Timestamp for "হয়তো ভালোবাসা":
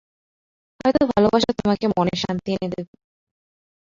0.79-1.51